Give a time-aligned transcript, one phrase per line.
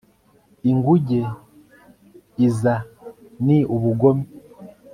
[0.71, 1.21] inguge
[2.47, 2.75] iza
[3.45, 4.25] ni ubugome